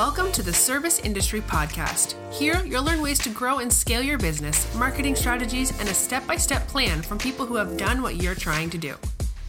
[0.00, 2.14] Welcome to the Service Industry Podcast.
[2.32, 6.26] Here, you'll learn ways to grow and scale your business, marketing strategies, and a step
[6.26, 8.94] by step plan from people who have done what you're trying to do.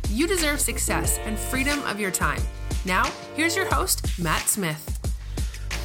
[0.09, 2.41] You deserve success and freedom of your time.
[2.83, 5.00] Now, here's your host, Matt Smith.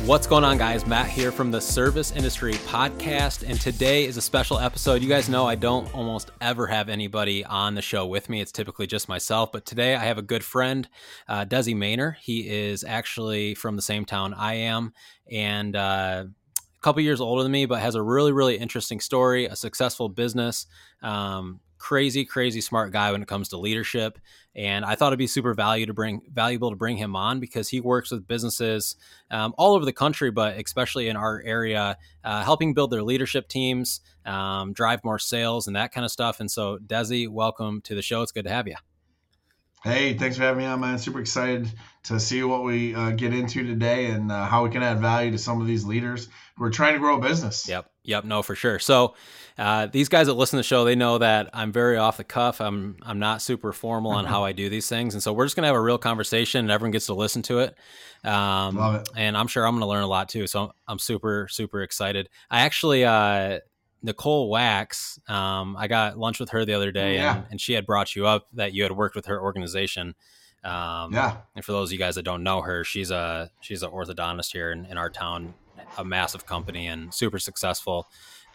[0.04, 0.86] What's going on, guys?
[0.86, 5.02] Matt here from the Service Industry Podcast, and today is a special episode.
[5.02, 8.42] You guys know I don't almost ever have anybody on the show with me.
[8.42, 10.86] It's typically just myself, but today I have a good friend,
[11.28, 12.16] uh, Desi Maynor.
[12.20, 14.92] He is actually from the same town I am,
[15.32, 19.46] and uh, a couple years older than me, but has a really, really interesting story,
[19.46, 20.66] a successful business.
[21.02, 24.19] Um, crazy, crazy smart guy when it comes to leadership.
[24.55, 27.69] And I thought it'd be super value to bring valuable to bring him on because
[27.69, 28.97] he works with businesses
[29.30, 33.49] um, all over the country, but especially in our area, uh, helping build their leadership
[33.49, 36.41] teams, um, drive more sales, and that kind of stuff.
[36.41, 38.23] And so, Desi, welcome to the show.
[38.23, 38.77] It's good to have you.
[39.87, 40.99] Hey, thanks for having me on, man.
[40.99, 41.71] Super excited
[42.05, 45.30] to see what we uh, get into today and uh, how we can add value
[45.30, 47.68] to some of these leaders who are trying to grow a business.
[47.68, 48.79] Yep, yep, no, for sure.
[48.79, 49.15] So,
[49.59, 52.24] uh, these guys that listen to the show, they know that I'm very off the
[52.24, 52.60] cuff.
[52.60, 55.57] I'm I'm not super formal on how I do these things, and so we're just
[55.57, 57.77] gonna have a real conversation, and everyone gets to listen to it.
[58.24, 59.09] Um, Love it.
[59.16, 60.46] And I'm sure I'm gonna learn a lot too.
[60.46, 62.29] So I'm super super excited.
[62.51, 63.04] I actually.
[63.04, 63.60] Uh,
[64.03, 67.37] Nicole Wax, um, I got lunch with her the other day, Yeah.
[67.38, 70.15] and, and she had brought you up that you had worked with her organization.
[70.62, 71.38] Um, Yeah.
[71.56, 74.53] And for those of you guys that don't know her, she's a she's an orthodontist
[74.53, 75.54] here in, in our town,
[75.98, 78.06] a massive company and super successful.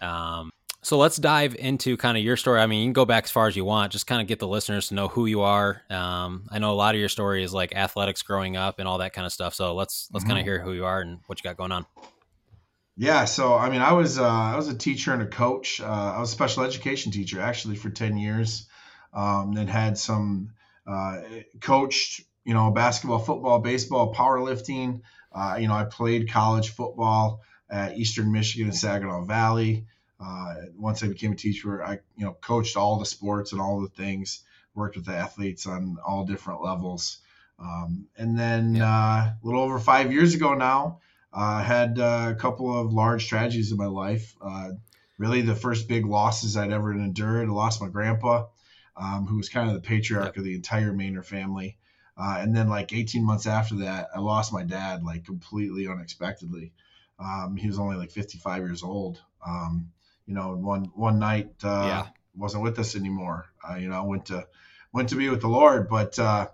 [0.01, 0.51] Um,
[0.83, 2.59] so let's dive into kind of your story.
[2.59, 4.39] I mean, you can go back as far as you want, just kind of get
[4.39, 5.83] the listeners to know who you are.
[5.91, 8.97] Um, I know a lot of your story is like athletics growing up and all
[8.97, 9.53] that kind of stuff.
[9.53, 10.41] So let's let's kind Mhm.
[10.41, 11.85] of hear who you are and what you got going on.
[12.97, 15.79] Yeah, so I mean, I was uh, I was a teacher and a coach.
[15.81, 18.67] Uh, I was a special education teacher actually for ten years.
[19.13, 20.51] Um, then had some
[20.88, 21.17] uh,
[21.59, 25.01] coached, you know, basketball, football, baseball, powerlifting.
[25.31, 29.85] Uh, you know, I played college football at Eastern Michigan and Saginaw Valley.
[30.19, 33.81] Uh, once I became a teacher, I you know coached all the sports and all
[33.81, 34.44] the things.
[34.75, 37.17] Worked with the athletes on all different levels.
[37.59, 38.85] Um, and then Yeah.
[38.85, 41.00] uh, a little over five years ago now,
[41.33, 44.35] I had uh, a couple of large tragedies in my life.
[44.41, 44.72] Uh,
[45.17, 47.47] really, the first big losses I'd ever endured.
[47.50, 48.47] I lost my grandpa,
[48.95, 50.38] um, who was kind of the patriarch Yep.
[50.38, 51.77] of the entire Maynor family.
[52.17, 56.72] Uh, and then, like 18 months after that, I lost my dad, like completely unexpectedly.
[57.19, 59.22] Um, he was only like 55 years old.
[59.45, 59.89] Um,
[60.25, 62.07] you know, one one night uh, Yeah.
[62.35, 63.45] wasn't with us anymore.
[63.67, 64.45] Uh, you know, went to
[64.91, 66.47] went to be with the Lord, but uh,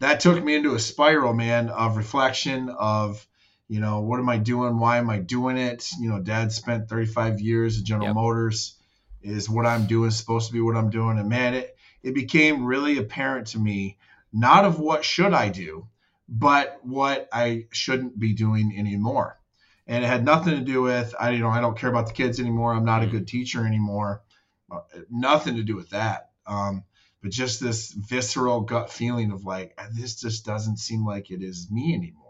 [0.00, 3.26] that took me into a spiral, man, of reflection of
[3.66, 4.78] you know, what am I doing?
[4.78, 5.88] Why am I doing it?
[5.98, 8.14] You know, dad spent 35 years at General Yep.
[8.14, 8.76] Motors.
[9.22, 11.18] Is what I'm doing supposed to be what I'm doing?
[11.18, 13.96] And man, it, it became really apparent to me,
[14.34, 15.88] not of what should I do,
[16.28, 19.38] but what I shouldn't be doing anymore.
[19.86, 22.12] And it had nothing to do with, I, you know, I don't care about the
[22.12, 22.74] kids anymore.
[22.74, 24.22] I'm not a good teacher anymore.
[24.70, 24.80] Uh,
[25.10, 26.30] Nothing to do with that.
[26.46, 26.84] Um,
[27.22, 31.70] but just this visceral gut feeling of like, this just doesn't seem like it is
[31.70, 32.24] me anymore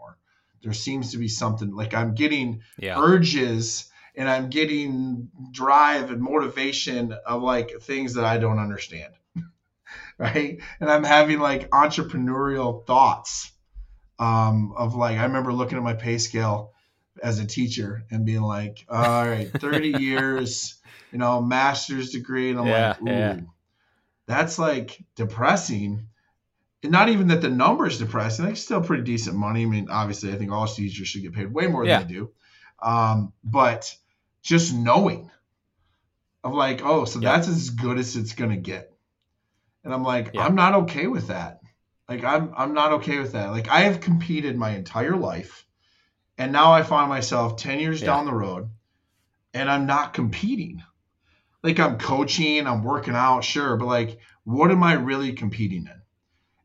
[0.65, 2.99] there seems to be something like I'm getting Yeah.
[2.99, 3.85] urges
[4.15, 9.13] and I'm getting drive and motivation of like things that I don't understand.
[10.19, 10.59] right.
[10.79, 13.51] And I'm having like entrepreneurial thoughts
[14.19, 16.71] um, of like, I remember looking at my pay scale
[17.21, 20.75] as a teacher and being like, all right, 30 years,
[21.11, 22.49] you know, master's degree.
[22.51, 23.39] And I'm Yeah, like, ooh, yeah.
[24.27, 26.07] that's like depressing.
[26.83, 28.45] And not even that the number is depressing.
[28.45, 29.63] Like still pretty decent money.
[29.63, 31.99] I mean, obviously, I think all teachers should get paid way more Yeah.
[31.99, 32.31] than they do.
[32.81, 33.93] Um, but
[34.43, 35.31] just knowing
[36.43, 38.91] of like, oh, so that's as good as it's gonna get.
[39.85, 40.43] And I'm like, Yeah.
[40.43, 41.61] I'm not okay with that.
[42.09, 43.51] Like I'm I'm not okay with that.
[43.51, 45.65] Like I have competed my entire life,
[46.37, 48.07] and now I find myself 10 years Yeah.
[48.07, 48.69] down the road,
[49.53, 50.83] and I'm not competing.
[51.63, 56.01] Like I'm coaching, I'm working out, sure, but like, what am I really competing in?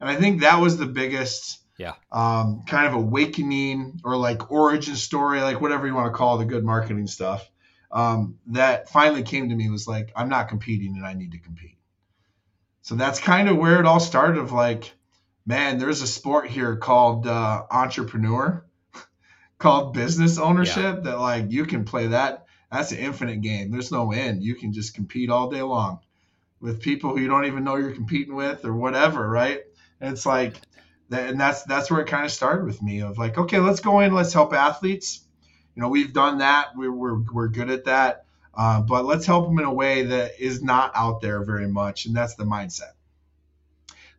[0.00, 1.94] And I think that was the biggest Yeah.
[2.12, 6.44] um, kind of awakening or like origin story, like whatever you want to call the
[6.44, 7.50] good marketing stuff.
[7.90, 11.38] Um, that finally came to me was like, I'm not competing and I need to
[11.38, 11.78] compete.
[12.82, 14.92] So that's kind of where it all started of like,
[15.46, 18.64] man, there's a sport here called uh, entrepreneur,
[19.58, 22.46] called business ownership that like you can play that.
[22.72, 23.70] That's an infinite game.
[23.70, 24.42] There's no end.
[24.42, 26.00] You can just compete all day long
[26.60, 29.62] with people who you don't even know you're competing with or whatever, right?
[30.00, 30.54] And it's like
[31.08, 33.80] that, and that's that's where it kind of started with me of like, okay, let's
[33.80, 35.24] go in, let's help athletes.
[35.74, 36.68] You know, we've done that.
[36.76, 38.24] We're we're, we're good at that.
[38.54, 42.06] Uh, but let's help them in a way that is not out there very much,
[42.06, 42.92] and that's the mindset,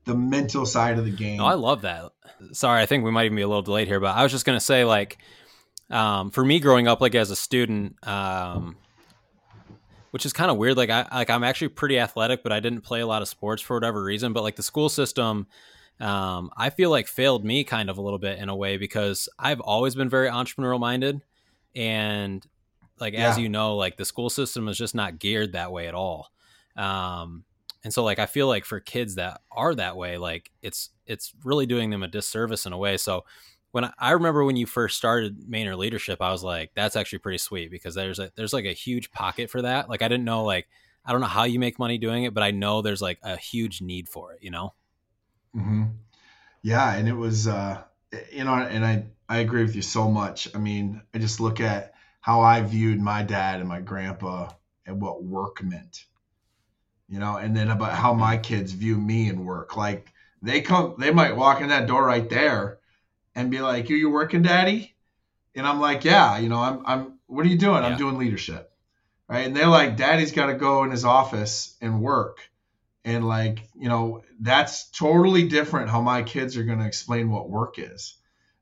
[0.05, 1.37] the mental side of the game.
[1.37, 2.11] No, I love that.
[2.53, 4.45] Sorry, I think we might even be a little delayed here, but I was just
[4.45, 5.17] gonna say like
[5.91, 8.77] um, for me growing up like as a student um,
[10.11, 12.81] which is kind of weird like i like i'm actually pretty athletic but i didn't
[12.81, 15.47] play a lot of sports for whatever reason but like the school system
[15.99, 19.27] um, i feel like failed me kind of a little bit in a way because
[19.37, 21.21] i've always been very entrepreneurial minded
[21.75, 22.45] and
[23.01, 23.29] like yeah.
[23.29, 26.31] as you know like the school system is just not geared that way at all
[26.77, 27.43] um,
[27.83, 31.33] and so like i feel like for kids that are that way like it's it's
[31.43, 33.25] really doing them a disservice in a way so
[33.71, 37.19] when I, I, remember when you first started Maynor leadership, I was like, that's actually
[37.19, 39.87] pretty sweet because there's a there's like a huge pocket for that.
[39.87, 40.67] Like I didn't know like
[41.05, 43.37] I don't know how you make money doing it, but I know there's like a
[43.37, 44.73] huge need for it, you know?
[45.55, 45.83] Mm-hmm.
[46.61, 46.93] Yeah.
[46.93, 47.81] And it was, uh,
[48.31, 50.53] you know, and I, I agree with you so much.
[50.53, 54.49] I mean, I just look at how I viewed my dad and my grandpa
[54.85, 56.05] and what work meant,
[57.09, 59.75] you know, and then about how my kids view me and work.
[59.75, 62.77] Like they come, they might walk in that door right there
[63.35, 64.95] and be like, "Are you working, Daddy?"
[65.55, 66.83] And I'm like, "Yeah." You know, I'm.
[66.85, 67.19] I'm.
[67.27, 67.83] What are you doing?
[67.83, 67.89] Yeah.
[67.89, 68.71] I'm doing leadership,
[69.27, 69.45] right?
[69.45, 72.39] And they're like, "Daddy's got to go in his office and work."
[73.03, 77.49] And like, you know, that's totally different how my kids are going to explain what
[77.49, 78.15] work is.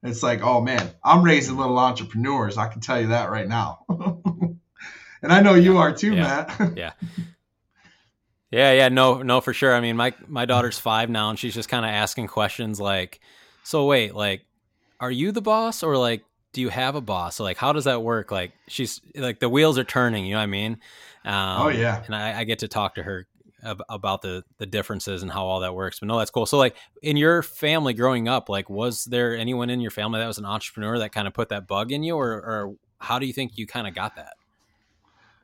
[0.04, 2.58] It's like, oh man, I'm raising little entrepreneurs.
[2.58, 3.86] I can tell you that right now.
[3.90, 6.46] and I know you are too, yeah.
[6.58, 6.72] Matt.
[6.78, 6.92] yeah.
[8.52, 9.76] Yeah, yeah, no, no, for sure.
[9.76, 13.20] I mean, my my daughter's five now, and she's just kind of asking questions like,
[13.64, 14.42] "So wait, like,
[15.00, 16.24] are you the boss or like
[16.54, 17.36] do you have a boss?
[17.36, 18.32] So like, how does that work?
[18.32, 20.26] Like, she's like the wheels are turning.
[20.26, 20.74] You know what I mean?
[21.26, 22.04] Um, oh yeah.
[22.06, 23.28] And I, I, get to talk to her
[23.64, 26.00] ab- about the the differences and how all that works.
[26.00, 26.46] But no, that's cool.
[26.46, 30.28] So like, in your family growing up, like, was there anyone in your family that
[30.28, 33.26] was an entrepreneur that kind of put that bug in you, or or how do
[33.26, 34.34] you think you kind of got that?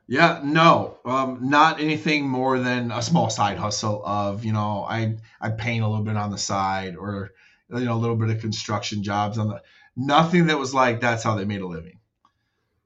[0.08, 5.16] Yeah, no, um, not anything more than a small side hustle of you know I
[5.40, 7.32] I paint a little bit on the side or
[7.70, 9.62] you know a little bit of construction jobs on the
[9.96, 11.98] nothing that was like that's how they made a living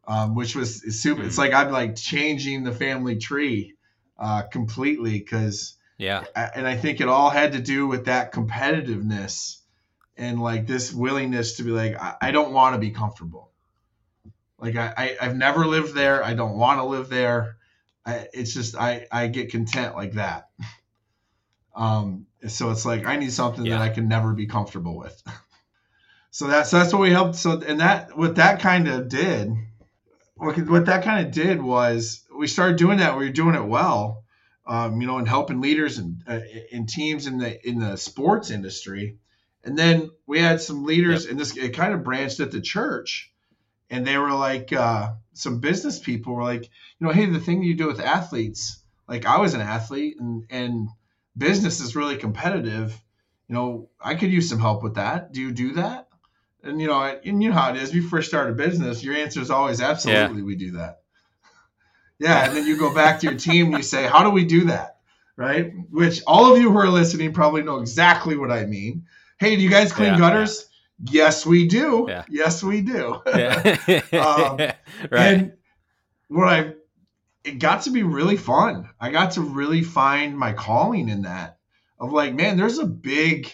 [0.06, 1.43] um, which was super it's hmm.
[1.43, 3.75] like i'm like changing the family tree
[4.20, 6.25] uh, completely because yeah
[6.55, 9.58] and i think it all had to do with that competitiveness
[10.17, 13.50] and like this willingness to be like i, I don't want to be comfortable
[14.58, 17.56] like I, I have never lived there i don't want to live there
[18.06, 20.49] I, it's just i i get content like that
[21.75, 23.78] um so it's like I need something yeah.
[23.78, 25.23] that I can never be comfortable with.
[26.31, 27.37] so that's that's what we helped.
[27.37, 29.52] So and that what that kind of did,
[30.37, 33.19] what, what that kind of did was we started doing that.
[33.19, 34.25] We were doing it well,
[34.66, 36.40] um, you know, and helping leaders and uh,
[36.72, 39.19] in teams in the in the sports industry.
[39.62, 41.32] And then we had some leaders, yep.
[41.32, 43.31] and this it kind of branched at the church,
[43.90, 47.62] and they were like uh, some business people were like, you know, hey, the thing
[47.62, 50.88] you do with athletes, like I was an athlete, and and
[51.37, 52.98] business is really competitive,
[53.48, 55.32] you know, I could use some help with that.
[55.32, 56.08] Do you do that?
[56.62, 57.90] And you know, and you know how it is.
[57.90, 60.44] When you first start a business, your answer is always absolutely yeah.
[60.44, 61.00] we do that.
[62.20, 64.44] Yeah, and then you go back to your team and you say, how do we
[64.44, 64.99] do that?
[65.37, 65.72] Right?
[65.90, 69.06] Which all of you who are listening probably know exactly what I mean.
[69.38, 70.69] Hey, do you guys clean yeah, gutters?
[71.05, 71.12] Yeah.
[71.12, 72.08] Yes, we do.
[72.28, 73.14] Yes, we do.
[73.14, 73.22] um,
[74.12, 74.76] right.
[75.11, 75.52] And
[76.28, 76.75] what I
[77.43, 78.90] it got to be really fun.
[79.00, 81.58] I got to really find my calling in that
[81.99, 83.50] of like, man, there's a big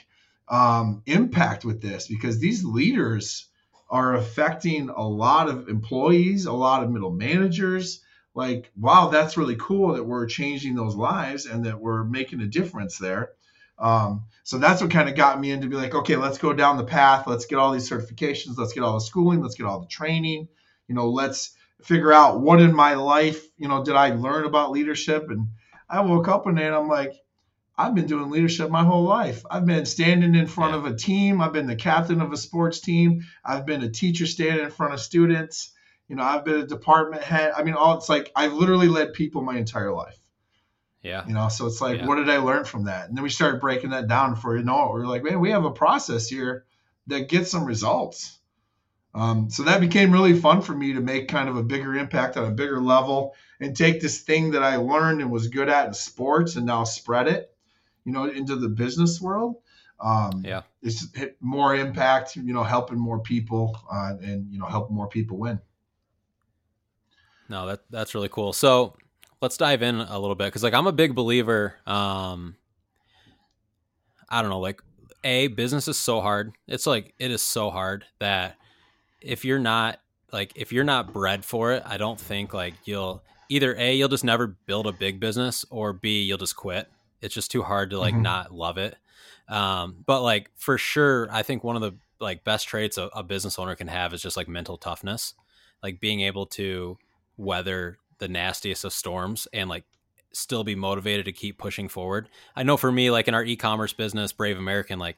[0.48, 3.46] um, impact with this because these leaders
[3.88, 8.00] are affecting a lot of employees, a lot of middle managers.
[8.36, 12.46] Like, wow, that's really cool that we're changing those lives and that we're making a
[12.46, 13.30] difference there.
[13.78, 16.76] Um, so that's what kind of got me into be like, okay, let's go down
[16.76, 17.26] the path.
[17.26, 18.58] Let's get all these certifications.
[18.58, 19.40] Let's get all the schooling.
[19.40, 20.48] Let's get all the training.
[20.86, 24.70] You know, let's figure out what in my life, you know, did I learn about
[24.70, 25.30] leadership?
[25.30, 25.48] And
[25.88, 27.14] I woke up one day and I'm like,
[27.78, 29.44] I've been doing leadership my whole life.
[29.50, 31.40] I've been standing in front of a team.
[31.40, 33.24] I've been the captain of a sports team.
[33.42, 35.72] I've been a teacher standing in front of students.
[36.08, 37.52] You know, I've been a department head.
[37.56, 40.18] I mean, all it's like I've literally led people my entire life.
[41.02, 41.26] Yeah.
[41.26, 42.06] You know, so it's like, yeah.
[42.06, 43.08] what did I learn from that?
[43.08, 45.64] And then we started breaking that down for you know, we're like, man, we have
[45.64, 46.64] a process here
[47.06, 48.38] that gets some results.
[49.14, 52.36] Um, so that became really fun for me to make kind of a bigger impact
[52.36, 55.86] on a bigger level and take this thing that I learned and was good at
[55.86, 57.50] in sports and now spread it,
[58.04, 59.56] you know, into the business world.
[59.98, 61.06] Um, yeah, it's
[61.40, 65.60] more impact, you know, helping more people uh, and you know helping more people win.
[67.48, 68.52] No, that that's really cool.
[68.52, 68.96] So
[69.40, 71.76] let's dive in a little bit because like I'm a big believer.
[71.86, 72.56] Um,
[74.28, 74.82] I don't know, like
[75.24, 76.52] a business is so hard.
[76.66, 78.56] It's like it is so hard that
[79.20, 80.00] if you're not
[80.32, 84.08] like if you're not bred for it, I don't think like you'll either a you'll
[84.08, 86.88] just never build a big business or b you'll just quit.
[87.20, 88.22] It's just too hard to like mm-hmm.
[88.22, 88.96] not love it.
[89.48, 93.22] Um, but like for sure, I think one of the like best traits a, a
[93.22, 95.34] business owner can have is just like mental toughness,
[95.82, 96.98] like being able to
[97.36, 99.84] weather the nastiest of storms and like
[100.32, 102.28] still be motivated to keep pushing forward.
[102.54, 105.16] I know for me, like in our e-commerce business, Brave American, like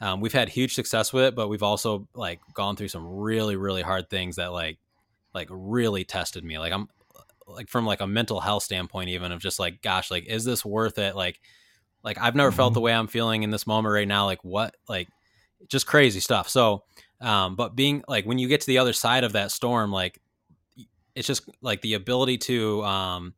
[0.00, 3.56] um, we've had huge success with it, but we've also like gone through some really,
[3.56, 4.78] really hard things that like,
[5.32, 6.58] like really tested me.
[6.58, 6.88] Like I'm
[7.46, 10.64] like from like a mental health standpoint, even of just like, gosh, like, is this
[10.64, 11.14] worth it?
[11.14, 11.40] Like,
[12.02, 12.56] like I've never mm-hmm.
[12.56, 14.24] felt the way I'm feeling in this moment right now.
[14.24, 15.08] Like what, like
[15.68, 16.48] just crazy stuff.
[16.48, 16.84] So,
[17.20, 20.20] um, but being like, when you get to the other side of that storm, like
[21.14, 23.34] it's just like the ability to, um,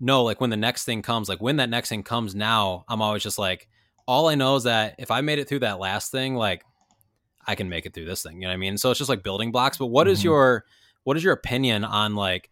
[0.00, 3.02] know like when the next thing comes, like when that next thing comes now, I'm
[3.02, 3.68] always just like,
[4.06, 6.64] all I know is that if I made it through that last thing, like
[7.46, 8.36] I can make it through this thing.
[8.36, 8.78] You know what I mean?
[8.78, 9.78] So it's just like building blocks.
[9.78, 10.12] But what mm-hmm.
[10.12, 10.64] is your
[11.04, 12.50] what is your opinion on like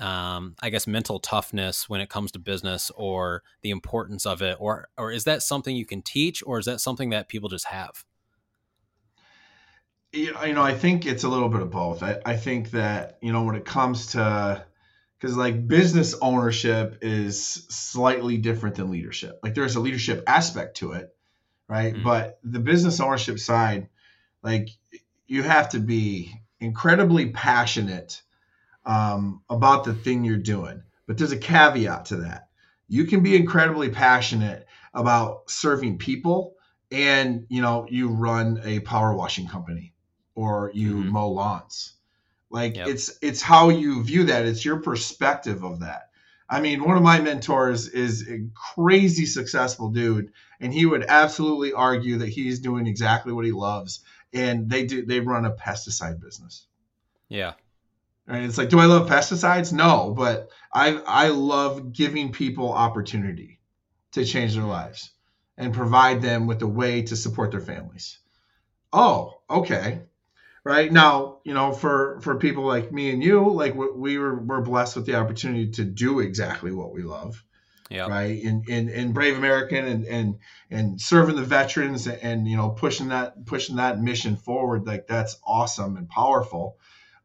[0.00, 4.56] um I guess mental toughness when it comes to business or the importance of it
[4.58, 7.66] or or is that something you can teach or is that something that people just
[7.66, 8.04] have?
[10.14, 12.04] You know, I think it's a little bit of both.
[12.04, 14.64] I, I think that, you know, when it comes to
[15.18, 19.40] because like business ownership is slightly different than leadership.
[19.42, 21.16] Like there's a leadership aspect to it,
[21.66, 21.94] right?
[21.94, 22.04] Mm-hmm.
[22.04, 23.88] But the business ownership side,
[24.42, 24.68] like
[25.26, 28.22] you have to be incredibly passionate
[28.84, 30.82] um, about the thing you're doing.
[31.06, 32.48] But there's a caveat to that.
[32.86, 36.54] You can be incredibly passionate about serving people,
[36.92, 39.93] and you know you run a power washing company
[40.34, 41.08] or you mm-hmm.
[41.10, 41.94] mow lawns
[42.54, 42.86] like yep.
[42.86, 44.46] it's it's how you view that.
[44.46, 46.10] It's your perspective of that.
[46.48, 51.72] I mean, one of my mentors is a crazy successful dude, and he would absolutely
[51.72, 54.04] argue that he's doing exactly what he loves.
[54.32, 56.68] And they do they run a pesticide business.
[57.28, 57.54] Yeah.
[58.28, 59.72] And it's like, do I love pesticides?
[59.72, 63.58] No, but I I love giving people opportunity
[64.12, 65.10] to change their lives
[65.56, 68.18] and provide them with a way to support their families.
[68.92, 70.02] Oh, okay
[70.64, 70.90] right?
[70.90, 74.96] Now you know for for people like me and you like we were we're blessed
[74.96, 77.44] with the opportunity to do exactly what we love
[77.90, 78.06] yeah.
[78.06, 78.42] right?
[78.42, 80.38] In in, in brave american and and
[80.70, 85.38] and serving the veterans and you know pushing that pushing that mission forward like that's
[85.44, 86.76] awesome and powerful.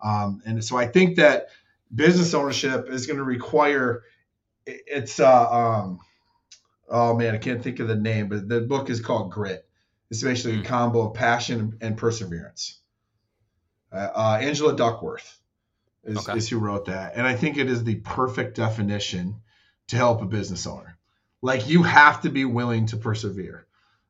[0.02, 1.48] Um, and so i think that
[1.94, 4.04] business ownership is going to require
[4.66, 6.00] it's uh um
[6.88, 9.66] oh man i can't think of the name but the book is called grit.
[10.12, 10.66] It's basically a hmm.
[10.66, 12.79] combo of passion and perseverance
[13.92, 15.40] uh, uh, Angela Duckworth
[16.04, 16.38] is, okay.
[16.38, 19.42] is who wrote that, and I think it is the perfect definition
[19.88, 20.98] to help a business owner.
[21.42, 23.66] Like you have to be willing to persevere.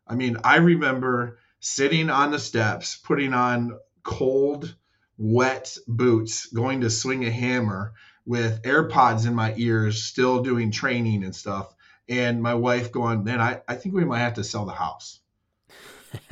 [0.07, 4.75] I mean, I remember sitting on the steps, putting on cold,
[5.17, 7.93] wet boots, going to swing a hammer
[8.25, 11.73] with AirPods in my ears, still doing training and stuff.
[12.07, 15.19] And my wife going, man, I, I think we might have to sell the house.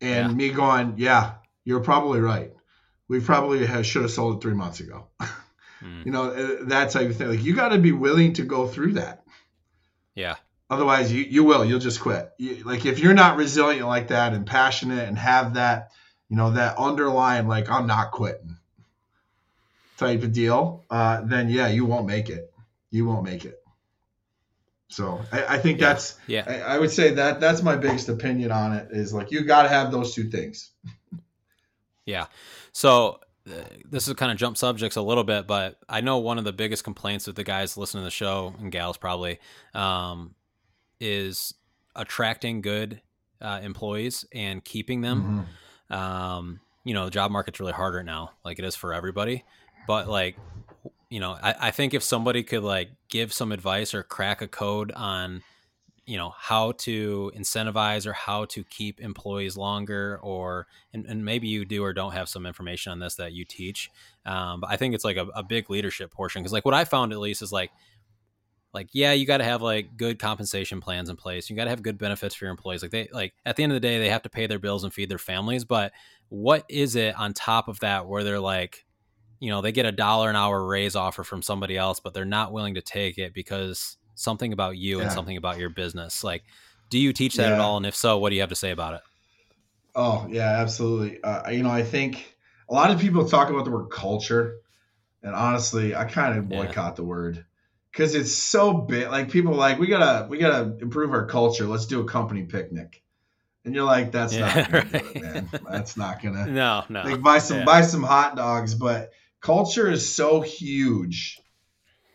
[0.00, 0.28] and yeah.
[0.28, 1.32] me going, yeah,
[1.64, 2.52] you're probably right.
[3.08, 5.08] We probably have, should have sold it three months ago.
[5.20, 6.04] mm.
[6.04, 7.28] You know, uh, that type of thing.
[7.28, 9.24] Like you got to be willing to go through that.
[10.14, 10.36] Yeah.
[10.70, 11.64] Otherwise, you, you will.
[11.64, 12.30] You'll just quit.
[12.38, 15.90] You, like if you're not resilient like that and passionate and have that,
[16.28, 18.56] you know, that underlying like I'm not quitting
[19.96, 22.52] type of deal, uh, then yeah, you won't make it.
[22.90, 23.60] You won't make it.
[24.88, 25.88] So I, I think yeah.
[25.88, 26.44] that's yeah.
[26.46, 29.64] I, I would say that that's my biggest opinion on it is like you got
[29.64, 30.70] to have those two things.
[32.06, 32.26] Yeah.
[32.72, 36.38] So uh, this is kind of jump subjects a little bit, but I know one
[36.38, 39.38] of the biggest complaints with the guys listening to the show and gals probably
[39.74, 40.34] um,
[41.00, 41.54] is
[41.94, 43.00] attracting good
[43.40, 45.46] uh, employees and keeping them.
[45.90, 45.94] Mm-hmm.
[45.94, 49.44] Um, you know, the job market's really hard right now, like it is for everybody.
[49.86, 50.36] But like,
[51.10, 54.48] you know, I, I think if somebody could like give some advice or crack a
[54.48, 55.42] code on
[56.06, 61.48] you know how to incentivize or how to keep employees longer or and, and maybe
[61.48, 63.90] you do or don't have some information on this that you teach
[64.26, 66.84] um, but i think it's like a, a big leadership portion because like what i
[66.84, 67.70] found at least is like
[68.74, 71.70] like yeah you got to have like good compensation plans in place you got to
[71.70, 73.98] have good benefits for your employees like they like at the end of the day
[73.98, 75.92] they have to pay their bills and feed their families but
[76.28, 78.84] what is it on top of that where they're like
[79.40, 82.24] you know they get a dollar an hour raise offer from somebody else but they're
[82.24, 85.04] not willing to take it because something about you yeah.
[85.04, 86.24] and something about your business.
[86.24, 86.42] Like,
[86.90, 87.54] do you teach that yeah.
[87.54, 87.76] at all?
[87.76, 89.00] And if so, what do you have to say about it?
[89.94, 91.22] Oh yeah, absolutely.
[91.22, 92.36] Uh, you know, I think
[92.68, 94.56] a lot of people talk about the word culture,
[95.22, 96.94] and honestly, I kind of boycott yeah.
[96.94, 97.44] the word
[97.92, 99.08] because it's so big.
[99.08, 101.66] Like people like we gotta we gotta improve our culture.
[101.66, 103.02] Let's do a company picnic.
[103.64, 104.92] And you're like, that's yeah, not gonna right.
[104.92, 105.50] do it, man.
[105.70, 106.46] That's not gonna.
[106.46, 107.02] No, no.
[107.02, 111.40] Like buy some buy some hot dogs, but culture is so huge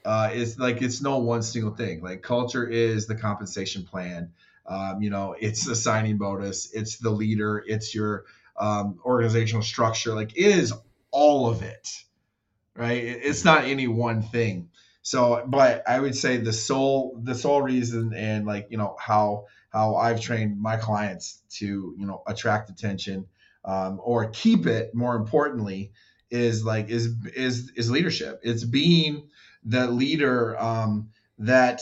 [0.05, 2.01] uh, is like it's no one single thing.
[2.01, 4.31] Like culture is the compensation plan.
[4.65, 8.25] Um, you know, it's the signing bonus, it's the leader, it's your
[8.57, 10.13] um, organizational structure.
[10.13, 10.73] Like it is
[11.11, 11.89] all of it,
[12.75, 13.03] right?
[13.03, 14.69] It's not any one thing.
[15.01, 19.45] So, but I would say the sole the sole reason and like you know how
[19.69, 23.25] how I've trained my clients to you know attract attention
[23.65, 24.93] um, or keep it.
[24.93, 25.93] More importantly,
[26.29, 28.41] is like is is is leadership.
[28.43, 29.29] It's being
[29.63, 31.81] the leader um, that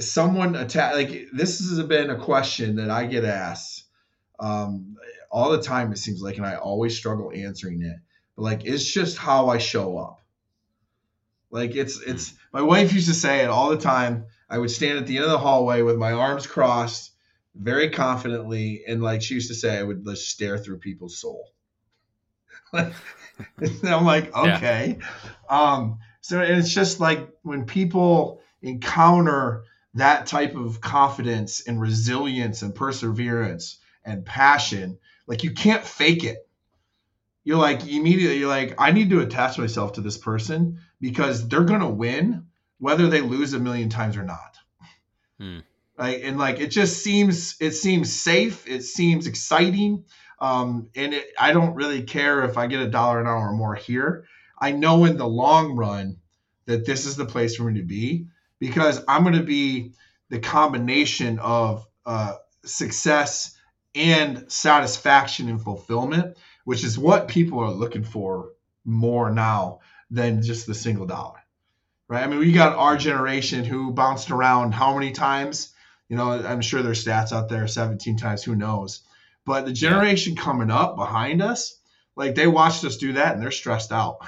[0.00, 3.84] someone attack like this has been a question that I get asked
[4.40, 4.96] um,
[5.30, 5.92] all the time.
[5.92, 7.96] It seems like, and I always struggle answering it.
[8.36, 10.22] But like, it's just how I show up.
[11.50, 14.26] Like it's it's my wife used to say it all the time.
[14.50, 17.12] I would stand at the end of the hallway with my arms crossed,
[17.54, 21.50] very confidently, and like she used to say, I would just stare through people's soul.
[22.72, 24.98] I'm like, okay.
[25.00, 25.04] Yeah.
[25.48, 32.74] Um, so it's just like when people encounter that type of confidence and resilience and
[32.74, 36.46] perseverance and passion, like you can't fake it.
[37.44, 41.64] You're like immediately you're like, I need to attach myself to this person because they're
[41.64, 42.44] gonna win
[42.76, 44.58] whether they lose a million times or not.
[45.40, 45.60] Hmm.
[45.98, 46.22] Right.
[46.22, 50.04] And like it just seems it seems safe, it seems exciting.
[50.40, 53.54] Um, and it, I don't really care if I get a dollar an hour or
[53.54, 54.26] more here.
[54.60, 56.18] I know in the long run
[56.66, 58.26] that this is the place for me to be
[58.58, 59.92] because I'm going to be
[60.28, 62.34] the combination of uh,
[62.64, 63.56] success
[63.94, 68.50] and satisfaction and fulfillment, which is what people are looking for
[68.84, 71.38] more now than just the single dollar.
[72.08, 72.24] Right.
[72.24, 75.74] I mean, we got our generation who bounced around how many times?
[76.08, 79.02] You know, I'm sure there's stats out there 17 times, who knows?
[79.44, 81.78] But the generation coming up behind us,
[82.16, 84.18] like they watched us do that and they're stressed out.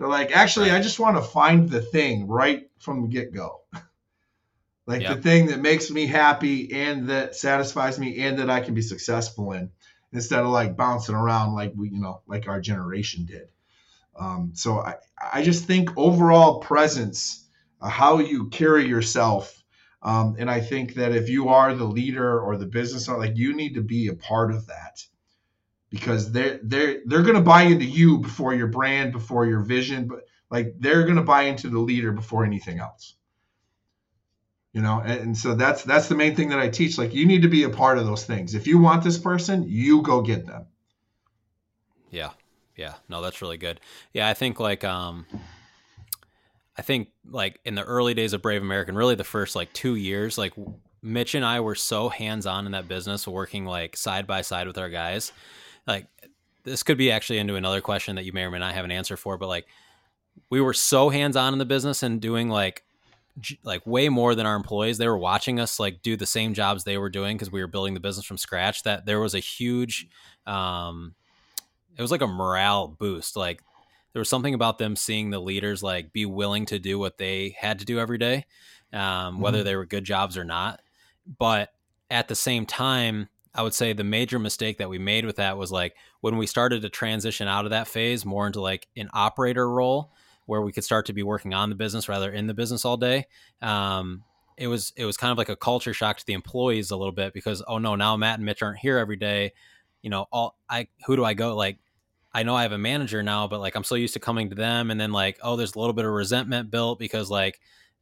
[0.00, 3.60] They're like, actually, I just want to find the thing right from the get go.
[4.86, 8.72] like the thing that makes me happy and that satisfies me and that I can
[8.72, 9.70] be successful in
[10.10, 13.48] instead of like bouncing around like we, you know, like our generation did.
[14.18, 14.94] Um, so I,
[15.34, 17.46] I just think overall presence,
[17.82, 19.62] uh, how you carry yourself.
[20.00, 23.36] Um, and I think that if you are the leader or the business owner, like
[23.36, 25.04] you need to be a part of that
[25.90, 30.24] because they're they're they're to buy into you before your brand, before your vision, but
[30.50, 33.14] like they're to buy into the leader before anything else.
[34.72, 36.96] You know, and, and so that's that's the main thing that I teach.
[36.96, 38.54] Like you need to be a part of those things.
[38.54, 40.66] If you want this person, you go get them.
[42.10, 42.30] Yeah.
[42.76, 42.94] Yeah.
[43.08, 43.80] No, that's really good.
[44.12, 45.26] Yeah, I think like um
[46.78, 49.96] I think like in the early days of Brave American, really the first like 2
[49.96, 50.52] years, like
[51.02, 54.78] Mitch and I were so hands-on in that business working like side by side with
[54.78, 55.32] our guys
[55.90, 56.06] like
[56.64, 58.90] this could be actually into another question that you may or may not have an
[58.90, 59.66] answer for, but like
[60.50, 62.84] we were so hands on in the business and doing like
[63.62, 64.98] like way more than our employees.
[64.98, 67.66] They were watching us like do the same jobs they were doing because we were
[67.68, 68.82] building the business from scratch.
[68.82, 70.08] That there was a huge,
[70.46, 71.14] um,
[71.96, 73.36] it was like a morale boost.
[73.36, 73.62] Like
[74.12, 77.56] there was something about them seeing the leaders like be willing to do what they
[77.58, 78.44] had to do every day,
[78.92, 79.64] um, whether mm-hmm.
[79.64, 80.80] they were good jobs or not.
[81.38, 81.72] But
[82.10, 85.58] at the same time, I would say the major mistake that we made with that
[85.58, 89.10] was like when we started to transition out of that phase more into like an
[89.12, 90.12] operator role
[90.46, 92.96] where we could start to be working on the business rather in the business all
[92.96, 93.26] day.
[93.60, 94.24] Um,
[94.56, 97.12] it was it was kind of like a culture shock to the employees a little
[97.12, 99.52] bit because oh no now Matt and Mitch aren't here every day.
[100.02, 101.78] You know, all I who do I go like
[102.32, 104.54] I know I have a manager now, but like I'm so used to coming to
[104.54, 107.60] them and then like oh there's a little bit of resentment built because like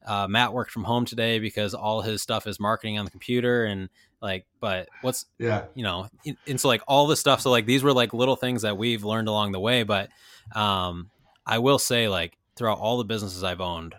[0.09, 3.66] uh, Matt worked from home today because all his stuff is marketing on the computer
[3.66, 3.90] and
[4.23, 6.09] like but what's yeah you know
[6.47, 9.05] and so like all this stuff so like these were like little things that we've
[9.05, 10.09] learned along the way but
[10.57, 11.11] um
[11.47, 13.94] i will say like throughout all the businesses i've owned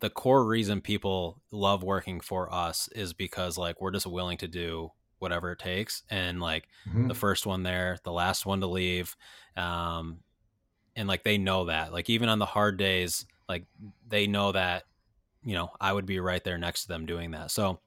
[0.00, 4.48] the core reason people love working for us is because like we're just willing to
[4.48, 7.08] do whatever it takes and like mm-hmm.
[7.08, 9.16] the first one there the last one to leave
[9.56, 10.18] um
[10.94, 13.64] and like they know that like even on the hard days like
[14.08, 14.84] they know that
[15.46, 17.50] you know i would be right there next to them doing that.
[17.50, 17.78] So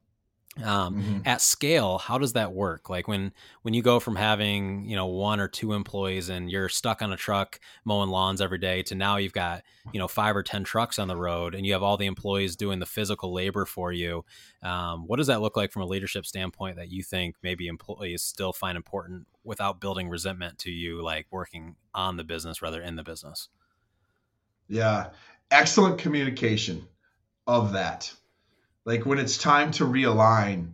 [0.63, 1.19] um, mm-hmm.
[1.25, 2.89] at scale how does that work?
[2.89, 6.69] Like when when you go from having you know one or two employees and you're
[6.69, 9.61] stuck on a truck mowing lawns every day to now you've got
[9.93, 12.55] you know five or ten trucks on the road and you have all the employees
[12.55, 14.25] doing the physical labor for you
[14.63, 18.23] um, what does that look like from a leadership standpoint that you think maybe employees
[18.23, 22.95] still find important without building resentment to you like working on the business rather in
[22.95, 23.49] the business?
[24.67, 25.09] Yeah.
[25.51, 26.87] Excellent communication
[27.47, 28.13] of that
[28.89, 30.71] like when it's time to realign,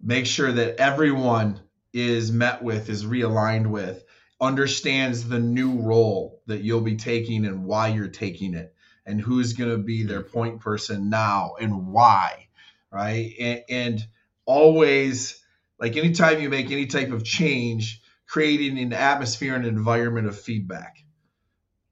[0.00, 1.58] make sure that everyone
[1.92, 4.04] is met with, is realigned with,
[4.40, 8.72] understands the new role that you'll be taking and why you're taking it,
[9.04, 12.46] and who's going to be their point person now and why,
[12.92, 13.34] right?
[13.40, 14.06] And, and
[14.44, 15.42] always
[15.80, 20.98] like anytime you make any type of change, creating an atmosphere and environment of feedback,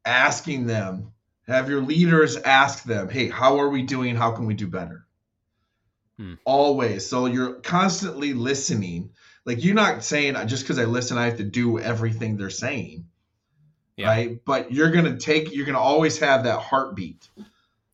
[0.05, 1.13] asking them,
[1.47, 4.17] have your leaders ask them, hey, how are we doing?
[4.17, 5.07] How can we do better?
[6.17, 6.35] Hmm.
[6.45, 7.07] Always.
[7.07, 9.11] So you're constantly listening.
[9.45, 13.07] Like you're not saying just because I listen, I have to do everything they're saying.
[13.97, 14.09] Yeah.
[14.09, 14.45] Right.
[14.45, 17.29] But you're gonna take you're gonna always have that heartbeat.
[17.37, 17.47] Yep.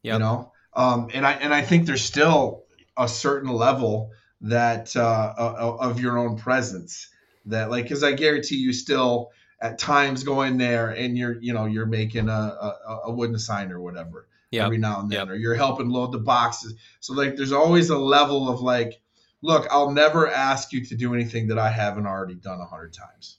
[0.03, 0.53] You know?
[0.75, 2.65] Um, and I and I think there's still
[2.97, 7.09] a certain level that uh, of your own presence
[7.47, 11.67] that like because I guarantee you still at times going there and you're you know
[11.67, 14.65] you're making a, a, a wooden sign or whatever yep.
[14.65, 15.29] every now and then yep.
[15.29, 16.75] or you're helping load the boxes.
[17.01, 19.01] So like there's always a level of like
[19.43, 22.93] look I'll never ask you to do anything that I haven't already done a hundred
[22.93, 23.39] times.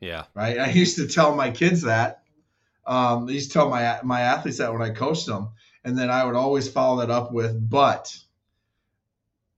[0.00, 0.24] Yeah.
[0.34, 0.58] Right?
[0.58, 2.22] I used to tell my kids that.
[2.86, 5.50] Um, I used to tell my my athletes that when I coached them
[5.84, 8.14] and then I would always follow that up with but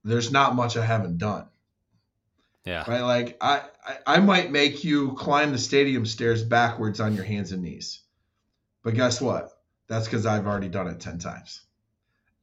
[0.04, 1.46] there's not much I haven't done
[2.66, 2.84] yeah.
[2.86, 3.00] Right.
[3.00, 7.52] Like I, I, I might make you climb the stadium stairs backwards on your hands
[7.52, 8.00] and knees.
[8.82, 9.52] But guess what?
[9.88, 11.62] That's because I've already done it 10 times.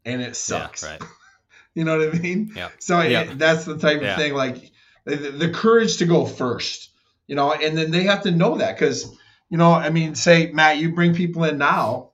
[0.05, 0.81] And it sucks.
[0.81, 1.01] Yeah, right.
[1.75, 2.53] you know what I mean?
[2.55, 2.69] Yeah.
[2.79, 4.15] So It, that's the type of yeah.
[4.15, 4.71] thing like
[5.03, 6.91] the, the courage to go first,
[7.27, 9.13] you know, and then they have to know that because,
[9.49, 12.11] you know, I mean, say, Matt, you bring people in now,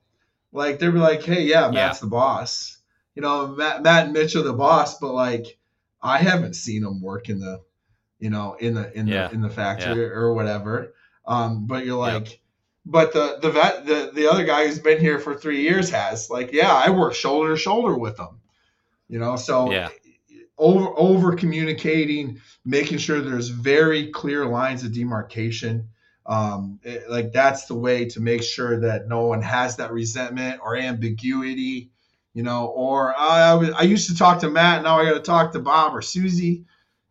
[0.51, 2.05] like they'll be like, hey, yeah, Matt's yeah.
[2.05, 2.77] the boss.
[3.13, 5.59] You know, Matt, Matt and Mitch are the boss, but like
[6.01, 7.61] I haven't seen them work in the
[8.19, 9.27] you know, in the in yeah.
[9.27, 10.09] the in the factory yeah.
[10.09, 10.93] or whatever.
[11.25, 12.39] Um, but you're like, yep.
[12.85, 16.29] but the the vet the the other guy who's been here for three years has
[16.29, 18.39] like, yeah, I work shoulder to shoulder with them.
[19.07, 19.89] You know, so yeah.
[20.57, 25.89] over over communicating, making sure there's very clear lines of demarcation.
[26.25, 30.59] Um, it, like that's the way to make sure that no one has that resentment
[30.61, 31.89] or ambiguity,
[32.33, 32.67] you know.
[32.67, 35.59] Or I, I, I used to talk to Matt, now I got to talk to
[35.59, 36.65] Bob or Susie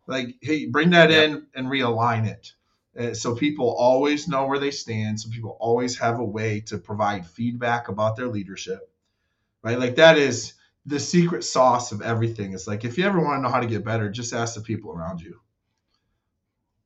[0.09, 1.29] like hey bring that yep.
[1.29, 2.53] in and realign it.
[2.97, 5.19] Uh, so people always know where they stand.
[5.19, 8.89] So people always have a way to provide feedback about their leadership
[9.61, 9.79] right?
[9.79, 10.53] Like that is
[10.85, 12.53] the secret sauce of everything.
[12.53, 14.61] It's like if you ever want to know how to get better just ask the
[14.61, 15.39] people around you.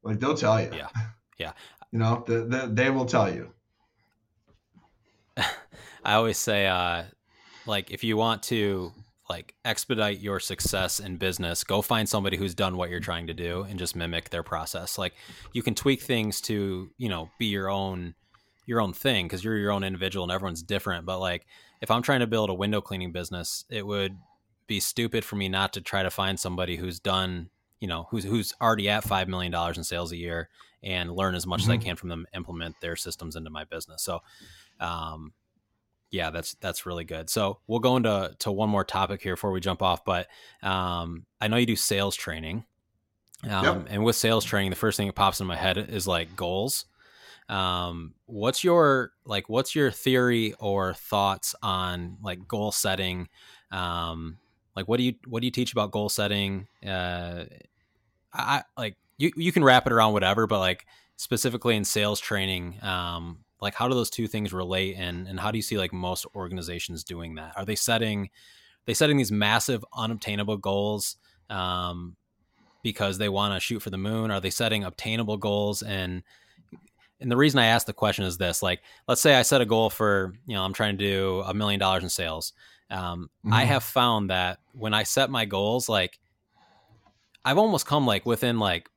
[0.02, 0.72] Like they'll tell you.
[0.74, 0.90] Yeah.
[1.40, 1.54] Yeah.
[1.92, 3.52] You know the, the, they will tell you.
[6.06, 7.06] I always say uh
[7.66, 8.94] like if you want to
[9.30, 13.34] like expedite your success in business go find somebody who's done what you're trying to
[13.34, 15.14] do and just mimic their process like
[15.54, 18.16] you can tweak things to you know be your own
[18.66, 21.46] your own thing because you're your own individual and everyone's different but like
[21.82, 24.18] if i'm trying to build a window cleaning business it would
[24.68, 28.24] be stupid for me not to try to find somebody who's done you know who's
[28.24, 30.50] who's already at five million dollars in sales a year
[30.82, 31.72] and learn as much mm-hmm.
[31.72, 31.88] as i mm-hmm.
[31.88, 34.20] can from them implement their systems into my business so
[34.80, 35.34] um
[36.14, 37.28] yeah, that's that's really good.
[37.30, 40.06] So we'll go into to one more topic here before we jump off.
[40.06, 40.28] But
[40.62, 42.66] um, I know you do sales training,
[43.50, 43.88] um, yep.
[43.90, 46.86] and with sales training, the first thing that pops in my head is like goals.
[47.50, 49.50] Um, what's your like?
[49.50, 53.28] What's your theory or thoughts on like goal setting?
[53.72, 54.38] Um,
[54.76, 56.68] like, what do you what do you teach about goal setting?
[56.86, 57.46] Uh,
[58.32, 62.78] I like you you can wrap it around whatever, but like specifically in sales training,
[62.84, 65.94] um, like how do those two things relate and and how do you see like
[65.94, 67.54] most organizations doing that?
[67.56, 68.30] Are they setting
[68.86, 71.16] they setting these massive unobtainable goals
[71.50, 72.18] um,
[72.84, 74.30] because they want to shoot for the moon?
[74.30, 75.82] Are they setting obtainable goals?
[75.82, 76.24] And
[77.22, 79.66] and the reason i ask the question is this like let's say i set a
[79.66, 82.52] goal for you know i'm trying to do a million dollars in sales.
[82.92, 83.54] Um, mm-hmm.
[83.54, 86.20] i have found that when i set my goals like
[87.46, 88.90] i've almost come like within like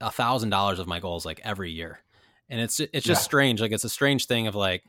[0.00, 2.00] a thousand dollars of my goals like every year
[2.48, 3.24] and it's it's just yeah.
[3.24, 3.60] strange.
[3.60, 4.84] Like it's a strange thing of like,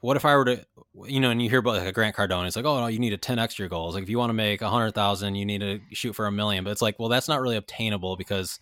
[0.00, 0.66] what if I were to,
[1.04, 2.98] you know, and you hear about like a Grant Cardone, it's like, oh no, you
[2.98, 3.94] need a ten extra goals.
[3.94, 6.32] Like if you want to make a hundred thousand, you need to shoot for a
[6.32, 6.64] million.
[6.64, 8.58] But it's like, well, that's not really obtainable because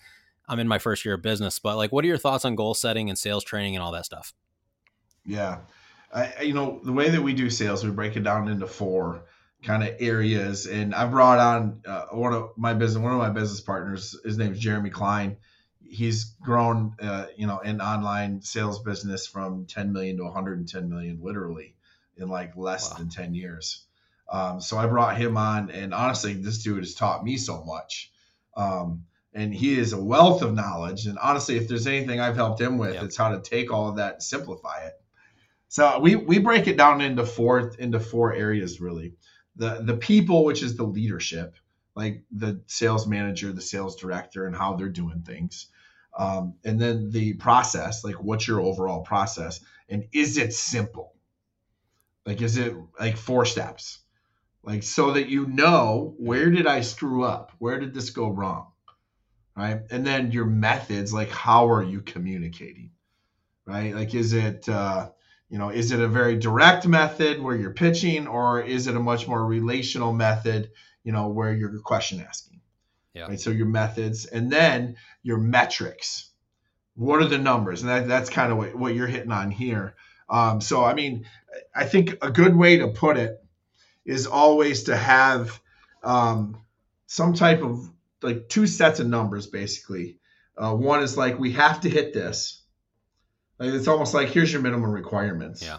[0.48, 1.59] I'm in my first year of business.
[1.59, 4.04] But like, what are your thoughts on goal setting and sales training and all that
[4.04, 4.35] stuff?
[5.24, 5.61] Yeah,
[6.12, 9.24] I, you know, the way that we do sales, we break it down into four
[9.62, 10.66] kind of areas.
[10.66, 14.14] And I brought on uh, one of my business, one of my business partners.
[14.24, 15.38] His name is Jeremy Klein
[15.94, 21.18] he's grown, uh, you know, an online sales business from 10 million to 110 million,
[21.22, 21.74] literally
[22.16, 22.98] in like less wow.
[22.98, 23.85] than 10 years.
[24.30, 28.12] Um, so I brought him on, and honestly, this dude has taught me so much.
[28.57, 29.04] Um,
[29.35, 31.07] and he is a wealth of knowledge.
[31.07, 33.04] And honestly, if there's anything I've helped him with, yep.
[33.04, 34.94] it's how to take all of that and simplify it.
[35.68, 39.14] So we we break it down into four into four areas really.
[39.57, 41.57] The the people, which is the leadership,
[41.96, 45.66] like the sales manager, the sales director, and how they're doing things.
[46.16, 49.61] Um, and then the process, like what's your overall process?
[49.88, 51.12] And is it simple?
[52.24, 53.98] Like, is it like four steps?
[54.64, 57.53] like so that you know where did I screw up?
[57.59, 58.68] Where did this go wrong?
[59.57, 59.83] Right?
[59.90, 62.90] And then your methods, like how are you communicating?
[63.66, 63.94] Right?
[63.94, 65.11] Like is it uh,
[65.48, 69.00] you know, is it a very direct method where you're pitching, or is it a
[69.00, 70.70] much more relational method,
[71.05, 72.53] you know, where you're question asking?
[73.14, 73.29] Yeah.
[73.29, 73.40] Right.
[73.40, 76.31] So your methods and then your metrics.
[76.96, 77.83] What are the numbers?
[77.83, 79.94] And that, that's kind of what, what you're hitting on here.
[80.29, 81.27] Um, so, I mean,
[81.74, 83.42] I think a good way to put it
[84.05, 85.61] is always to have
[86.03, 86.59] um,
[87.07, 87.90] some type of
[88.22, 90.18] like two sets of numbers, basically.
[90.57, 92.62] Uh, one is like, we have to hit this.
[93.59, 95.62] Like, it's almost like, here's your minimum requirements.
[95.62, 95.79] Yeah.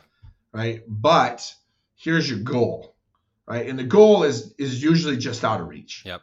[0.51, 0.83] Right.
[0.87, 1.53] But
[1.95, 2.95] here's your goal.
[3.47, 3.67] Right.
[3.67, 6.03] And the goal is is usually just out of reach.
[6.05, 6.21] Yep.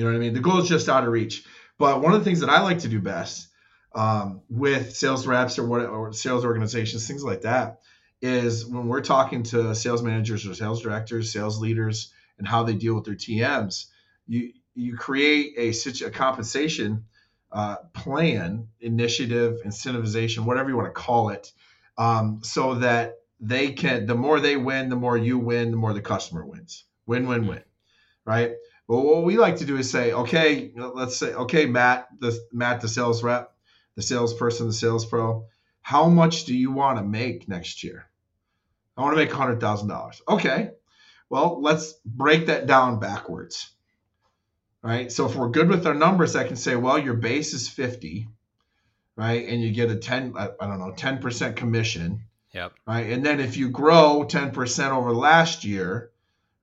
[0.00, 0.32] You know what I mean?
[0.32, 1.44] The goal is just out of reach.
[1.76, 3.48] But one of the things that I like to do best
[3.94, 7.80] um, with sales reps or what or sales organizations, things like that,
[8.22, 12.72] is when we're talking to sales managers or sales directors, sales leaders, and how they
[12.72, 13.88] deal with their TMs,
[14.26, 17.04] you you create a, a compensation
[17.52, 21.52] uh, plan, initiative, incentivization, whatever you want to call it,
[21.98, 24.06] um, so that they can.
[24.06, 26.84] The more they win, the more you win, the more the customer wins.
[27.04, 27.62] Win, win, win.
[28.24, 28.52] Right.
[28.90, 32.80] Well, what we like to do is say, okay, let's say, okay, Matt, the Matt,
[32.80, 33.54] the sales rep,
[33.94, 35.46] the salesperson, the sales pro,
[35.80, 38.10] how much do you want to make next year?
[38.96, 40.20] I want to make hundred thousand dollars.
[40.26, 40.72] Okay.
[41.28, 43.70] Well, let's break that down backwards.
[44.82, 45.12] Right.
[45.12, 48.26] So if we're good with our numbers, I can say, well, your base is 50,
[49.14, 49.46] right?
[49.46, 52.24] And you get a 10, I don't know, 10% commission.
[52.54, 52.72] Yep.
[52.88, 53.12] Right.
[53.12, 56.09] And then if you grow 10% over last year,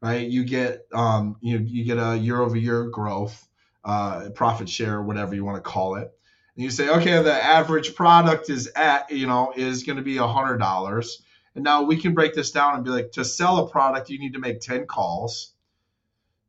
[0.02, 3.48] right, you get um you you get a year over year growth,
[3.84, 6.12] uh profit share, whatever you want to call it.
[6.56, 10.18] And you say, okay, the average product is at, you know, is going to be
[10.18, 11.22] a hundred dollars.
[11.54, 14.20] And now we can break this down and be like, to sell a product, you
[14.20, 15.54] need to make 10 calls.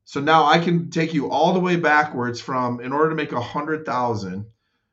[0.04, 3.32] So now I can take you all the way backwards from in order to make
[3.32, 4.46] a hundred thousand,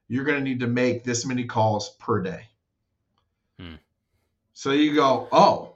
[0.10, 2.48] you're going to need to make this many calls per day.
[3.58, 3.76] Hmm.
[4.52, 5.75] So you go, oh,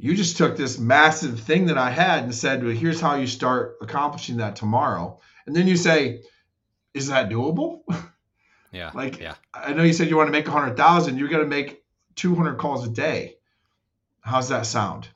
[0.00, 3.26] you just took this massive thing that I had and said, well, here's how you
[3.26, 5.20] start accomplishing that tomorrow.
[5.46, 6.22] And then you say,
[6.94, 7.82] is that doable?
[8.72, 8.92] Yeah.
[8.94, 9.34] like, yeah.
[9.52, 11.82] I know you said you want to make a hundred thousand, you're going to make
[12.14, 13.34] 200 calls a day.
[14.20, 15.08] How's that sound?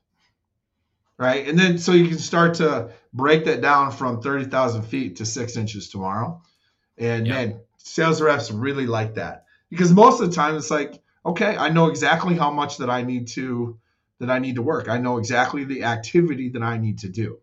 [1.18, 1.46] Right.
[1.46, 5.56] And then so you can start to break that down from 30,000 feet to six
[5.56, 6.42] inches tomorrow.
[6.98, 7.34] And Yeah.
[7.34, 11.68] man, sales reps really like that because most of the time it's like, okay, I
[11.68, 13.78] know exactly how much that I need to
[14.20, 14.88] that I need to work.
[14.88, 17.38] I know exactly the activity that I need to do.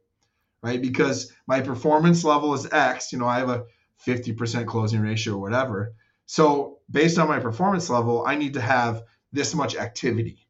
[0.64, 0.82] Right.
[0.82, 3.12] Because my performance level is X.
[3.12, 3.66] You know, I have a
[4.06, 5.94] 50% closing ratio or whatever.
[6.28, 9.04] So based on my performance level, I need to have
[9.34, 10.48] this much activity.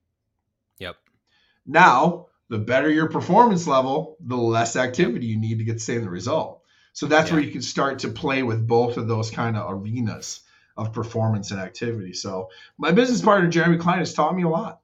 [0.80, 0.98] Yep.
[1.66, 6.06] Now, the better your performance level, the less activity you need to get the same
[6.06, 6.62] result.
[6.94, 7.36] So that's Yeah.
[7.36, 10.42] where you can start to play with both of those kind of arenas
[10.76, 12.12] of performance and activity.
[12.14, 14.81] So my business partner Jeremy Klein has taught me a lot.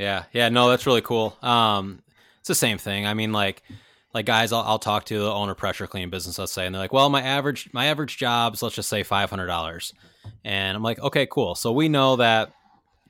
[0.00, 1.36] Yeah, yeah, no, that's really cool.
[1.42, 2.02] Um,
[2.38, 3.06] it's the same thing.
[3.06, 3.62] I mean, like,
[4.14, 6.80] like guys, I'll, I'll talk to the owner pressure cleaning business, let's say, and they're
[6.80, 9.92] like, "Well, my average, my average jobs, let's just say five hundred dollars,"
[10.42, 11.54] and I'm like, "Okay, cool.
[11.54, 12.50] So we know that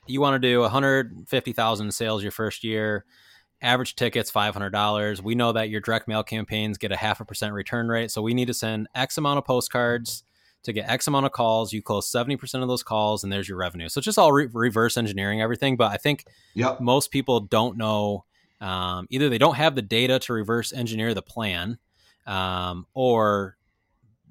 [0.05, 3.05] you want to do one hundred fifty thousand sales your first year.
[3.61, 5.21] Average tickets five hundred dollars.
[5.21, 8.21] We know that your direct mail campaigns get a half a percent return rate, so
[8.21, 10.23] we need to send X amount of postcards."
[10.63, 13.57] To get X amount of calls, you close 70% of those calls, and there's your
[13.57, 13.89] revenue.
[13.89, 15.75] So it's just all re- reverse engineering everything.
[15.75, 16.81] But I think Yep.
[16.81, 18.25] most people don't know
[18.61, 21.79] um, either they don't have the data to reverse engineer the plan
[22.27, 23.57] um, or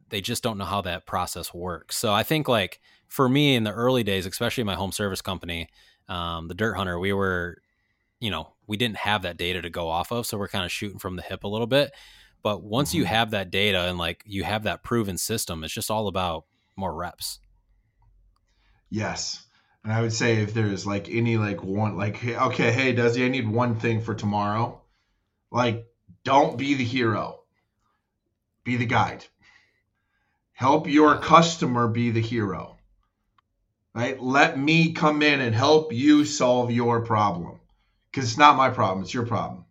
[0.09, 3.65] they just don't know how that process works so i think like for me in
[3.65, 5.69] the early days especially my home service company
[6.09, 7.59] um, the dirt hunter we were
[8.21, 10.71] you know we didn't have that data to go off of so we're kind of
[10.71, 11.91] shooting from the hip a little bit
[12.43, 13.09] but once you Mhm.
[13.09, 16.45] have that data and like you have that proven system it's just all about
[16.77, 17.41] more reps
[18.91, 19.47] Yes.
[19.85, 23.25] And I would say if there's like any like one like hey, okay, hey, Desi,
[23.25, 24.83] I need one thing for tomorrow.
[25.51, 25.87] Like,
[26.25, 27.41] don't be the hero.
[28.65, 29.25] Be the guide.
[30.53, 32.77] Help your customer be the hero.
[33.95, 34.21] Right?
[34.21, 37.61] Let me come in and help you solve your problem.
[38.11, 39.65] Because it's not my problem, it's your problem.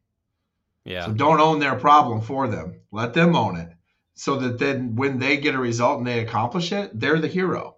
[0.90, 2.82] Yeah So don't own their problem for them.
[2.92, 3.70] Let them own it.
[4.16, 7.78] So that then when they get a result and they accomplish it, they're the hero.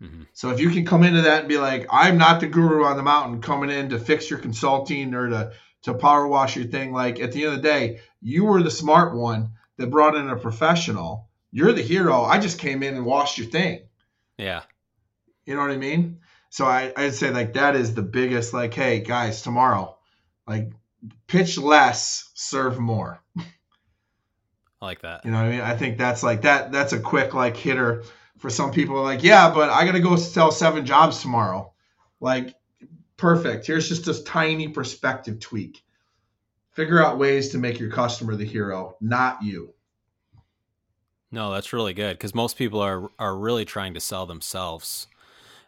[0.00, 0.26] Mhm.
[0.32, 2.96] So if you can come into that and be like, I'm not the guru on
[2.96, 6.92] the mountain coming in to fix your consulting or to to power wash your thing.
[6.92, 10.28] Like at the end of the day, you were the smart one that brought in
[10.28, 11.28] a professional.
[11.50, 12.22] You're the hero.
[12.22, 13.88] I just came in and washed your thing.
[14.36, 14.62] yeah
[15.46, 16.20] You know what I mean?
[16.50, 19.96] So I, I'd say like that is the biggest like, hey guys, tomorrow,
[20.46, 20.72] like
[21.26, 23.22] pitch less, serve more.
[24.80, 25.24] I like that.
[25.24, 25.60] You know what I mean?
[25.60, 26.70] I think that's like that.
[26.70, 28.04] That's a quick like hitter
[28.38, 29.02] for some people.
[29.02, 31.72] Like, yeah, but I got to go sell seven jobs tomorrow.
[32.20, 32.54] Like,
[33.16, 33.66] perfect.
[33.66, 35.84] Here's just this tiny perspective tweak.
[36.70, 39.74] Figure out ways to make your customer the hero, not you.
[41.30, 45.08] No, that's really good because most people are are really trying to sell themselves,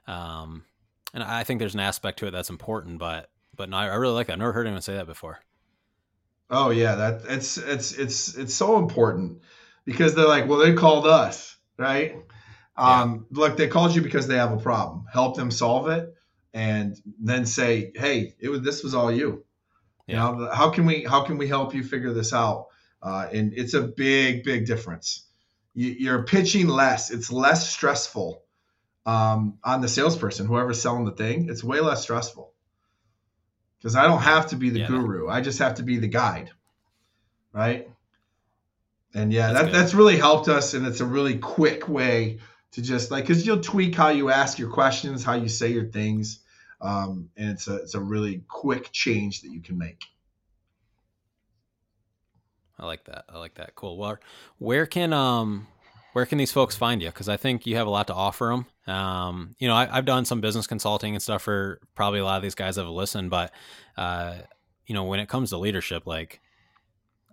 [0.07, 0.65] um,
[1.13, 2.99] and I think there's an aspect to it that's important.
[2.99, 3.30] But
[3.61, 4.33] but no, I really like that.
[4.33, 5.39] I've never heard anyone say that before.
[6.49, 9.43] Oh yeah, that it's it's it's it's so important
[9.85, 12.17] because they're like, well, they called us, right?
[12.79, 13.01] Yeah.
[13.03, 15.05] Um, look, they called you because they have a problem.
[15.13, 16.15] Help them solve it,
[16.55, 19.45] and then say, hey, it was this was all you.
[20.07, 20.31] Yeah.
[20.31, 22.69] You know, how can we how can we help you figure this out?
[23.03, 25.27] Uh, and it's a big big difference.
[25.75, 27.11] You, you're pitching less.
[27.11, 28.43] It's less stressful
[29.05, 31.51] um, on the salesperson, whoever's selling the thing.
[31.51, 32.55] It's way less stressful
[33.81, 34.87] because I don't have to be the yeah.
[34.87, 35.29] guru.
[35.29, 36.51] I just have to be the guide,
[37.53, 37.89] right?
[39.15, 42.39] And yeah, that's that, that's really helped us, and it's a really quick way
[42.73, 45.87] to just like because you'll tweak how you ask your questions, how you say your
[45.87, 46.41] things,
[46.81, 50.05] um, and it's a it's a really quick change that you can make.
[52.79, 53.25] I like that.
[53.29, 53.75] I like that.
[53.75, 53.99] Cool.
[53.99, 54.19] Well,
[54.59, 55.67] where can um
[56.13, 57.09] where can these folks find you?
[57.09, 58.95] Because I think you have a lot to offer them.
[58.95, 62.37] Um, you know, I, have done some business consulting and stuff for probably a lot
[62.37, 63.53] of these guys that have listened, but
[63.97, 64.35] uh,
[64.87, 66.41] you know, when it comes to leadership, like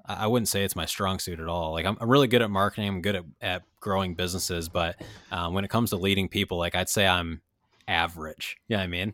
[0.06, 1.72] I, I wouldn't say it's my strong suit at all.
[1.72, 5.54] Like I'm, I'm really good at marketing, I'm good at, at growing businesses, but um,
[5.54, 7.42] when it comes to leading people, like I'd say I'm
[7.88, 8.58] average.
[8.68, 9.14] Yeah, you know I mean,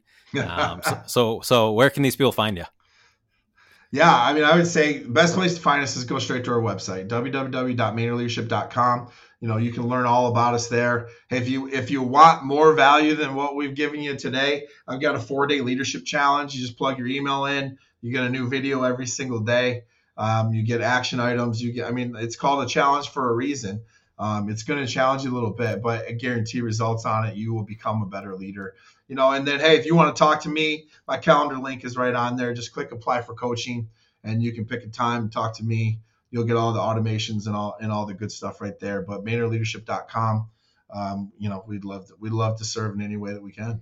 [0.50, 2.66] um, so, so so where can these people find you?
[3.94, 6.44] Yeah, I mean, I would say the best place to find us is go straight
[6.46, 9.08] to our website, www.maynorleadership.com.
[9.44, 11.10] You know, you can learn all about us there.
[11.30, 15.16] If you if you want more value than what we've given you today, I've got
[15.16, 16.56] a four day leadership challenge.
[16.56, 17.78] You just plug your email in.
[18.02, 19.84] You get a new video every single day.
[20.16, 21.62] Um, you get action items.
[21.62, 23.82] You get, I mean, it's called a challenge for a reason.
[24.18, 27.36] Um, it's going to challenge you a little bit, but I guarantee results on it.
[27.36, 28.76] You will become a better leader.
[29.10, 31.84] You know, and then hey, if you want to talk to me, my calendar link
[31.84, 32.54] is right on there.
[32.54, 33.90] Just click apply for coaching,
[34.24, 36.00] and you can pick a time talk to me.
[36.34, 39.04] You'll get all the automations and all and all the good stuff right there.
[39.04, 40.50] But MaynorLeadership.com.
[40.90, 43.52] Um, you know, we'd love to, we'd love to serve in any way that we
[43.52, 43.82] can.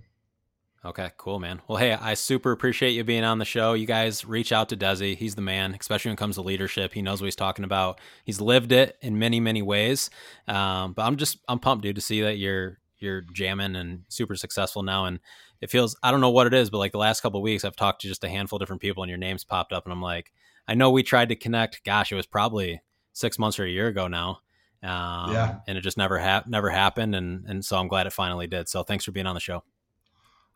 [0.84, 1.62] Okay, cool, man.
[1.68, 3.72] Well, hey, I super appreciate you being on the show.
[3.72, 5.16] You guys reach out to Desi.
[5.16, 6.92] He's the man, especially when it comes to leadership.
[6.92, 8.02] He knows what he's talking about.
[8.26, 10.10] He's lived it in many, many ways.
[10.48, 14.36] Um, but I'm just, I'm pumped, dude, to see that you're, you're jamming and super
[14.36, 15.06] successful now.
[15.06, 15.22] And
[15.62, 17.78] it feels, I don't know what it is, but like the last couple weeks, I've
[17.78, 19.86] talked to just a handful of different people and your names popped up.
[19.86, 20.34] And I'm like,
[20.72, 21.84] I know we tried to connect.
[21.84, 22.82] Gosh, it was probably
[23.12, 24.40] six months or a year ago now.
[24.82, 25.60] Um, yeah.
[25.68, 27.14] And it just never, ha- never happened.
[27.14, 28.70] And, and so I'm glad it finally did.
[28.70, 29.66] So thanks for being on the show.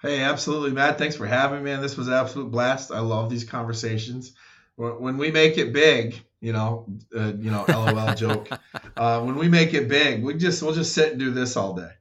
[0.02, 0.98] Hey, absolutely, Matt.
[0.98, 1.82] Thanks for having me, man.
[1.82, 2.92] This was an absolute blast.
[2.92, 4.32] I love these conversations.
[4.78, 8.48] When we make it big, you know, uh, you know, LOL joke.
[8.96, 11.74] Uh, when we make it big, we just we'll just sit and do this all
[11.74, 11.92] day.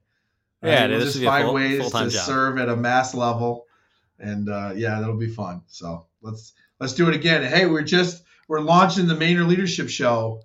[0.62, 2.10] Yeah, we'll just find full, ways to job.
[2.10, 3.66] serve at a mass level,
[4.18, 5.62] and uh, yeah, that'll be fun.
[5.66, 6.52] So let's
[6.84, 7.42] let's do it again.
[7.42, 10.42] Hey, we're just we're launching the Maynor Leadership Show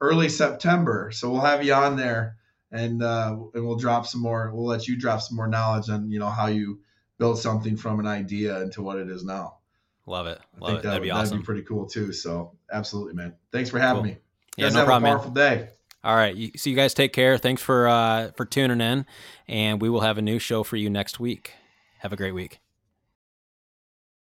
[0.00, 2.38] early September, so we'll have you on there,
[2.72, 4.50] and uh, and we'll drop some more.
[4.52, 6.80] We'll let you drop some more knowledge on you know how you
[7.18, 9.58] build something from an idea into what it is now.
[10.06, 10.40] Love it.
[10.58, 10.82] Love it.
[10.82, 11.36] That that'd be awesome.
[11.36, 12.12] That'd be pretty cool too.
[12.12, 13.36] So absolutely, man.
[13.52, 14.10] Thanks for having cool.
[14.10, 14.18] me.
[14.56, 15.04] You yeah, no have problem.
[15.04, 15.58] A powerful man.
[15.58, 15.68] day.
[16.02, 16.58] All right.
[16.58, 17.38] So you guys take care.
[17.38, 19.06] Thanks for uh, for tuning in,
[19.46, 21.52] and we will have a new show for you next week.
[22.00, 22.58] Have a great week.